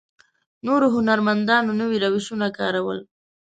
نورو 0.65 0.87
هنرمندانو 0.95 1.71
نوي 1.79 1.97
روشونه 2.03 2.47
کارول. 2.57 2.99